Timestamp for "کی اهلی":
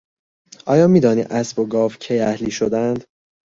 1.91-2.51